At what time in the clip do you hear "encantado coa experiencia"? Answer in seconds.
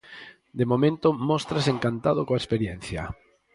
1.75-3.03